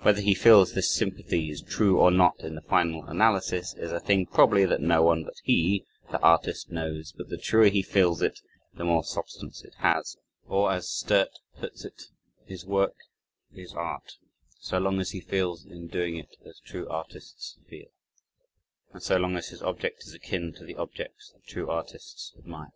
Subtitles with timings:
[0.00, 4.00] Whether he feels this sympathy is true or not in the final analysis, is a
[4.00, 8.22] thing probably that no one but he (the artist) knows but the truer he feels
[8.22, 8.40] it,
[8.72, 12.04] the more substance it has, or as Sturt puts it,
[12.46, 12.96] "his work
[13.52, 14.16] is art,
[14.58, 17.90] so long as he feels in doing it as true artists feel,
[18.94, 22.72] and so long as his object is akin to the objects that true artists admire."